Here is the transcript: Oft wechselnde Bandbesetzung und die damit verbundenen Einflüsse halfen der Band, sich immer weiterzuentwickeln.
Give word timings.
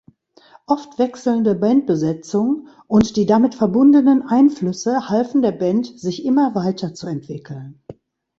Oft 0.65 0.97
wechselnde 0.97 1.53
Bandbesetzung 1.53 2.69
und 2.87 3.17
die 3.17 3.27
damit 3.27 3.53
verbundenen 3.53 4.23
Einflüsse 4.23 5.09
halfen 5.09 5.43
der 5.43 5.51
Band, 5.51 5.85
sich 5.99 6.25
immer 6.25 6.55
weiterzuentwickeln. 6.55 7.83